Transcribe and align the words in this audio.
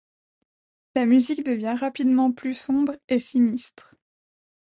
La 0.95 1.05
musique 1.05 1.43
devient 1.45 1.75
rapidement 1.79 2.31
plus 2.31 2.55
sombre 2.55 2.95
et 3.07 3.19
sinistre. 3.19 3.93